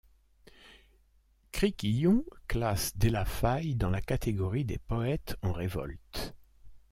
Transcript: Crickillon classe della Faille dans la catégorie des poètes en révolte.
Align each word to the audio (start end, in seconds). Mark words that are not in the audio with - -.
Crickillon 1.51 2.23
classe 2.47 2.97
della 2.97 3.23
Faille 3.23 3.75
dans 3.75 3.91
la 3.91 4.01
catégorie 4.01 4.65
des 4.65 4.79
poètes 4.79 5.35
en 5.43 5.51
révolte. 5.53 6.33